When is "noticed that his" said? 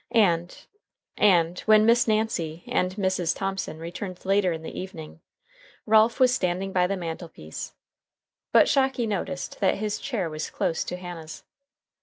9.05-9.99